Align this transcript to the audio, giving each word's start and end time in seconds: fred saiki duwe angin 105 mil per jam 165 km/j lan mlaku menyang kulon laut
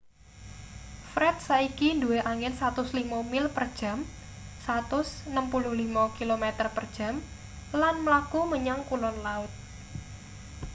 fred 1.11 1.37
saiki 1.47 1.89
duwe 2.01 2.19
angin 2.31 2.53
105 2.69 3.31
mil 3.33 3.45
per 3.55 3.65
jam 3.79 3.99
165 4.65 6.17
km/j 6.17 6.97
lan 7.81 7.95
mlaku 8.05 8.39
menyang 8.51 8.81
kulon 8.89 9.15
laut 9.25 9.51